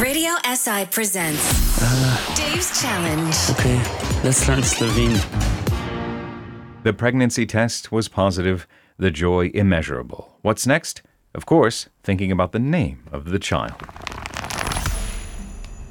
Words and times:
Radio 0.00 0.30
SI 0.44 0.86
presents 0.86 1.42
Dave's 2.36 2.80
Challenge. 2.80 3.34
Okay, 3.50 3.76
let's 4.22 4.46
learn 4.46 4.62
Slovene. 4.62 5.18
The 6.84 6.92
pregnancy 6.92 7.44
test 7.44 7.90
was 7.90 8.06
positive, 8.06 8.68
the 8.96 9.10
joy 9.10 9.50
immeasurable. 9.54 10.38
What's 10.42 10.68
next? 10.68 11.02
Of 11.34 11.46
course, 11.46 11.88
thinking 12.04 12.30
about 12.30 12.52
the 12.52 12.60
name 12.60 13.02
of 13.10 13.30
the 13.30 13.40
child. 13.40 13.74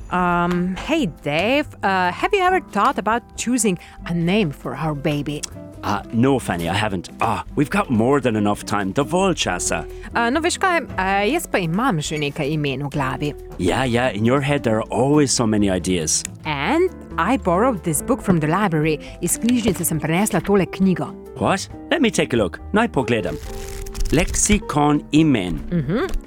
Um, 0.09 0.77
Hey, 0.77 1.07
Dave, 1.07 1.67
uh, 1.83 2.11
have 2.13 2.33
you 2.33 2.39
ever 2.39 2.61
thought 2.61 2.97
about 2.97 3.35
choosing 3.35 3.77
a 4.05 4.13
name 4.13 4.51
for 4.51 4.73
our 4.73 4.95
baby? 4.95 5.41
Uh, 5.83 6.01
no, 6.13 6.39
Fanny, 6.39 6.69
I 6.69 6.73
haven't. 6.73 7.09
Ah, 7.21 7.43
we've 7.55 7.69
got 7.69 7.89
more 7.89 8.19
than 8.19 8.35
enough 8.35 8.65
time. 8.65 8.93
Dovolj 8.93 9.35
časa. 9.35 9.85
Uh, 10.15 10.29
no, 10.29 10.41
veš 10.41 10.57
kaj, 10.59 10.83
uh, 10.97 11.23
jaz 11.29 11.47
pa 11.47 11.61
imam 11.63 12.01
že 12.01 12.17
nekaj 12.17 12.49
imen 12.53 12.83
v 12.83 12.89
glavi. 12.89 13.33
Yeah, 13.57 13.83
yeah, 13.83 14.09
in 14.09 14.25
your 14.25 14.41
head 14.41 14.63
there 14.63 14.77
are 14.77 14.89
always 14.89 15.31
so 15.31 15.47
many 15.47 15.69
ideas. 15.69 16.23
And 16.45 16.89
I 17.17 17.37
borrowed 17.37 17.83
this 17.83 18.01
book 18.01 18.21
from 18.21 18.39
the 18.39 18.47
library. 18.47 18.99
Iz 19.21 19.37
knjižnice 19.37 19.85
sem 19.85 19.99
prenesla 19.99 20.41
tole 20.41 20.65
knjigo. 20.65 21.13
What? 21.37 21.69
Let 21.91 22.01
me 22.01 22.11
take 22.11 22.33
a 22.33 22.37
look. 22.37 22.59
Naj 22.73 22.89
pogledam. 22.89 23.37
Lexicon 24.11 25.03
imen. 25.11 25.59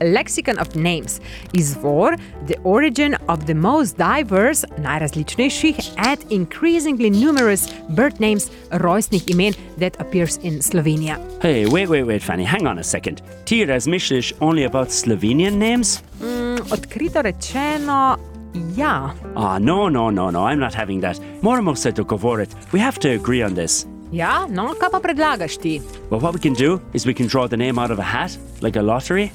Lexicon 0.00 0.58
of 0.58 0.74
Names. 0.76 1.20
Izvor, 1.52 2.16
the 2.46 2.56
origin 2.64 3.16
of 3.28 3.46
the 3.46 3.54
most 3.54 3.96
diverse, 3.96 4.64
najrazličnejših 4.78 5.94
and 5.96 6.18
increasingly 6.30 7.10
numerous 7.10 7.68
birth 7.88 8.20
names, 8.20 8.50
rojstnih 8.70 9.28
imen 9.28 9.54
that 9.78 10.00
appears 10.00 10.38
in 10.42 10.60
Slovenia. 10.62 11.18
Hey, 11.42 11.66
wait, 11.66 11.88
wait, 11.88 12.04
wait, 12.06 12.22
Fanny, 12.22 12.44
hang 12.44 12.66
on 12.66 12.78
a 12.78 12.84
second. 12.84 13.22
Ti 13.44 13.64
razmišljaš 13.66 14.32
only 14.40 14.64
about 14.64 14.88
Slovenian 14.90 15.58
names? 15.58 16.00
Odkrito 16.70 17.22
rečeno, 17.22 18.16
ja. 18.76 19.14
Ah, 19.34 19.58
no, 19.58 19.88
no, 19.88 20.10
no, 20.10 20.30
no, 20.30 20.40
I'm 20.40 20.58
not 20.58 20.74
having 20.74 21.00
that. 21.00 21.20
Moramo 21.42 21.74
se 21.74 21.92
dogovoriti. 21.92 22.56
We 22.72 22.80
have 22.80 22.98
to 22.98 23.08
agree 23.08 23.42
on 23.46 23.54
this. 23.54 23.86
Ja, 24.10 24.46
no, 24.50 24.72
kaj 24.74 24.90
pa 24.90 24.98
predlagaš 24.98 25.56
ti? 25.62 25.78
Well, 26.10 26.18
what 26.18 26.34
we 26.34 26.40
can 26.42 26.54
do 26.54 26.80
is 26.92 27.06
we 27.06 27.14
can 27.14 27.28
draw 27.30 27.46
the 27.46 27.56
name 27.56 27.78
out 27.78 27.92
of 27.92 27.98
a 27.98 28.02
hat, 28.02 28.36
like 28.60 28.74
a 28.74 28.82
lottery. 28.82 29.30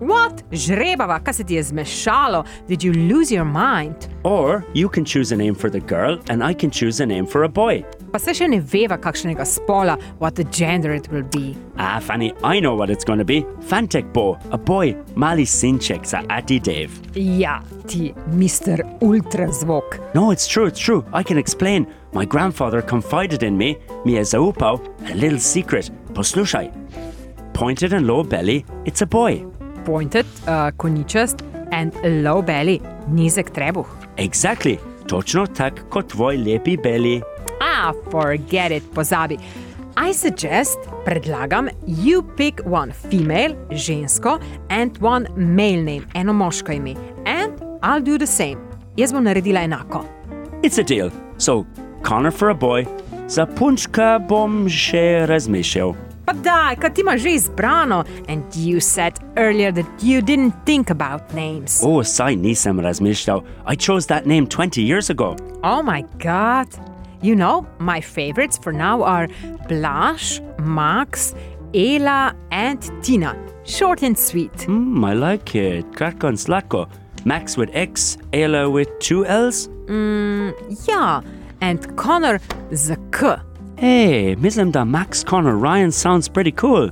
What? 0.00 0.42
Žrebava, 0.52 1.18
kaj 1.20 1.34
se 1.34 1.44
ti 1.44 1.54
je 1.54 1.62
zmešalo? 1.62 2.44
Did 2.68 2.82
you 2.82 2.92
lose 2.92 3.34
your 3.34 3.44
mind? 3.44 4.08
Or 4.24 4.64
you 4.74 4.88
can 4.88 5.04
choose 5.04 5.34
a 5.34 5.36
name 5.36 5.54
for 5.54 5.70
the 5.70 5.80
girl, 5.80 6.18
and 6.30 6.42
I 6.42 6.54
can 6.54 6.70
choose 6.70 7.00
a 7.00 7.06
name 7.06 7.26
for 7.26 7.44
a 7.44 7.48
boy. 7.48 7.84
Pa 8.12 8.18
se 8.18 8.32
še 8.34 8.48
ne 8.48 8.60
veva, 8.60 8.96
kakšnega 8.98 9.44
spola, 9.44 9.98
what 10.18 10.34
the 10.34 10.44
gender 10.44 10.94
it 10.94 11.10
will 11.12 11.22
be. 11.22 11.54
Ah, 11.76 12.00
Fanny, 12.00 12.32
I 12.42 12.60
know 12.60 12.74
what 12.74 12.88
it's 12.90 13.04
going 13.04 13.18
to 13.18 13.24
be. 13.24 13.42
Fantek 13.68 14.12
Bo, 14.12 14.38
a 14.50 14.58
boy, 14.58 14.96
Mali 15.14 15.44
Sinček 15.44 16.06
za 16.06 16.24
Ati 16.28 16.58
Dave. 16.58 16.90
Ja, 17.14 17.60
ti, 17.86 18.14
Mr. 18.32 18.82
Ultrazvok. 19.00 20.00
No, 20.14 20.30
it's 20.30 20.48
true, 20.48 20.66
it's 20.66 20.80
true. 20.80 21.04
I 21.12 21.22
can 21.22 21.36
explain. 21.38 21.86
My 22.12 22.24
grandfather 22.24 22.80
confided 22.80 23.42
in 23.42 23.56
me, 23.56 23.76
mi 24.04 24.14
je 24.14 24.24
zaupal, 24.24 24.80
a 25.12 25.14
little 25.14 25.38
secret. 25.38 25.90
Poslušaj. 26.14 26.70
Pointed 27.52 27.92
and 27.92 28.06
low 28.06 28.24
belly, 28.24 28.64
it's 28.86 29.02
a 29.02 29.06
boy. 29.06 29.44
Pointed, 29.84 30.26
uh, 30.46 30.70
koničast, 30.76 31.44
and 31.72 31.92
low 32.24 32.42
belly, 32.42 32.80
nizek 33.08 33.50
trebuh. 33.50 33.86
Exactly. 34.16 34.78
Točno 35.06 35.46
tak 35.46 35.80
kot 35.90 36.08
tvoj 36.12 36.36
lepi 36.36 36.76
belly. 36.76 37.20
Ah, 37.60 37.92
forget 38.10 38.70
it, 38.70 38.82
pozabi. 38.94 39.38
I 39.96 40.12
suggest, 40.12 40.78
predlagam, 41.04 41.68
you 41.86 42.22
pick 42.36 42.60
one 42.64 42.92
female, 42.92 43.56
žensko, 43.70 44.40
and 44.70 44.96
one 45.00 45.26
male 45.36 45.82
name, 45.82 46.06
eno 46.14 46.32
moško 46.32 46.72
ime. 46.72 46.94
And 47.26 47.52
I'll 47.82 48.00
do 48.00 48.18
the 48.18 48.26
same. 48.26 48.58
Jaz 48.96 49.12
bom 49.12 49.24
naredila 49.24 49.60
enako. 49.60 50.04
It's 50.62 50.78
a 50.78 50.84
deal. 50.84 51.10
So, 51.38 51.66
Connor 52.02 52.30
for 52.30 52.50
a 52.50 52.54
boy, 52.54 52.86
za 53.28 53.46
punčka 53.46 54.18
bom 54.28 54.68
še 54.68 55.26
razmišljal. 55.26 56.09
Kaj 56.80 56.94
ti 56.94 57.00
imaš 57.00 57.20
že 57.20 57.30
izbrano? 57.30 58.04
And 58.28 58.42
you 58.56 58.80
said 58.80 59.18
earlier 59.36 59.72
that 59.72 59.86
you 60.02 60.20
didn't 60.22 60.54
think 60.64 60.90
about 60.90 61.34
names. 61.34 61.80
Oh, 61.84 62.02
saj 62.02 62.36
nisem 62.36 62.80
razmišljal. 62.80 63.42
I 63.66 63.76
chose 63.76 64.06
that 64.06 64.26
name 64.26 64.46
20 64.46 64.82
years 64.82 65.10
ago. 65.10 65.36
Oh 65.62 65.82
my 65.82 66.04
god. 66.18 66.68
You 67.22 67.34
know, 67.34 67.66
my 67.78 68.00
favorites 68.00 68.58
for 68.62 68.72
now 68.72 69.02
are 69.02 69.28
Blaž, 69.68 70.40
Max, 70.58 71.34
Ela, 71.74 72.34
and 72.50 72.78
Tina. 73.02 73.34
Short 73.64 74.02
and 74.02 74.18
sweet. 74.18 74.62
Hmm, 74.64 75.04
I 75.04 75.14
like 75.14 75.54
it. 75.54 75.84
Kratko 75.92 76.28
and 76.28 76.38
slatko. 76.38 76.88
Max 77.24 77.56
with 77.58 77.68
X, 77.74 78.16
Ella 78.32 78.70
with 78.70 78.88
two 79.00 79.26
L's. 79.26 79.68
yeah 80.88 81.20
and 81.60 81.96
Connor 81.96 82.40
z 82.74 82.94
K. 83.12 83.36
Hey, 83.80 84.36
mislim 84.36 84.70
da 84.70 84.84
Max 84.84 85.24
Connor 85.24 85.54
Ryan 85.54 85.92
sounds 85.92 86.28
pretty 86.28 86.52
cool. 86.52 86.90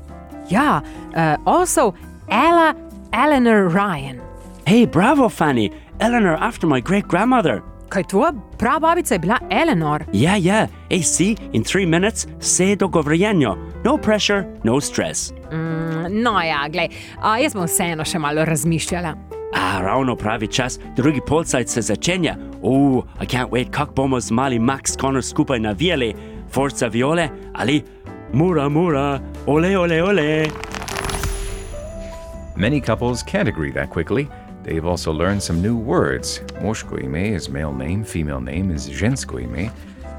Ja, 0.50 0.80
uh, 1.14 1.54
also 1.54 1.92
Ella 2.30 2.74
Eleanor 3.12 3.68
Ryan. 3.68 4.16
Hey, 4.66 4.86
bravo, 4.86 5.28
Fanny. 5.28 5.70
Eleanor 6.00 6.36
after 6.40 6.66
my 6.66 6.80
great 6.80 7.04
grandmother. 7.08 7.60
Kaj 7.88 8.04
tvoja 8.04 8.32
prababica 8.58 9.14
je 9.14 9.18
bila 9.18 9.38
Eleanor? 9.50 10.04
Yeah, 10.12 10.44
yeah. 10.44 10.68
Hey, 10.90 11.02
see, 11.02 11.36
in 11.52 11.62
three 11.62 11.86
minutes, 11.86 12.26
se 12.40 12.76
dogovorjenjo. 12.76 13.56
No 13.84 13.98
pressure, 13.98 14.46
no 14.64 14.80
stress. 14.80 15.32
No 16.10 16.40
ja, 16.42 16.68
glej, 16.72 16.88
a 17.20 17.38
jaz 17.38 17.54
bom 17.54 17.66
vseeno 17.66 18.04
še 18.04 18.18
malo 18.18 18.44
razmišljala. 18.44 19.14
A, 19.54 19.80
ravno 19.82 20.16
pravi 20.16 20.48
čas, 20.48 20.80
drugi 20.96 21.20
polcajt 21.26 21.68
se 21.68 21.82
začenja. 21.82 22.36
Oh, 22.62 23.04
I 23.20 23.26
can't 23.26 23.50
wait, 23.50 23.70
kak 23.70 23.94
bomo 23.94 24.20
z 24.20 24.30
mali 24.30 24.58
Max 24.58 24.96
Connor 24.96 25.22
skupaj 25.22 25.60
navijali. 25.60 26.14
Forza 26.48 26.88
viole 26.88 27.30
ali 27.54 27.84
mura 28.32 28.68
mura, 28.68 29.22
ole 29.46 29.76
ole 29.76 30.00
ole. 30.00 30.50
Many 32.56 32.80
couples 32.80 33.22
can't 33.22 33.48
agree 33.48 33.70
that 33.72 33.90
quickly. 33.90 34.28
They've 34.64 34.84
also 34.84 35.12
learned 35.12 35.42
some 35.42 35.62
new 35.62 35.76
words. 35.76 36.40
Moshko 36.60 37.02
ime 37.02 37.34
is 37.34 37.48
male 37.48 37.72
name, 37.72 38.04
female 38.04 38.40
name 38.40 38.70
is 38.70 38.88
žensko 38.88 39.42
ime. 39.42 39.70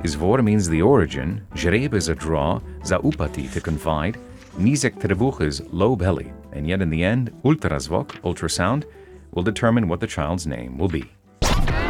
Izvor 0.03 0.41
means 0.43 0.69
the 0.69 0.81
origin, 0.81 1.45
žreb 1.55 1.93
is 1.93 2.07
a 2.07 2.15
draw, 2.15 2.61
zaupati 2.83 3.51
to 3.51 3.59
confide, 3.59 4.17
nizek 4.57 4.97
trebuch 4.97 5.41
is 5.41 5.61
low 5.71 5.93
belly, 5.93 6.31
and 6.53 6.65
yet 6.65 6.81
in 6.81 6.89
the 6.89 7.03
end, 7.03 7.31
ultrazvok, 7.43 8.07
ultrasound, 8.21 8.85
will 9.31 9.43
determine 9.43 9.89
what 9.89 9.99
the 9.99 10.07
child's 10.07 10.47
name 10.47 10.77
will 10.77 10.87
be. 10.87 11.03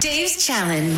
Dave's 0.10 0.44
Challenge. 0.44 0.94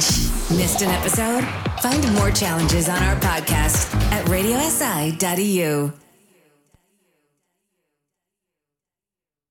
Missed 0.57 0.81
an 0.81 0.89
episode? 0.89 1.43
Find 1.81 2.13
more 2.13 2.31
challenges 2.31 2.87
on 2.87 3.03
our 3.03 3.17
podcast 3.17 3.93
at 4.13 4.25
radiosi.eu. 4.27 5.91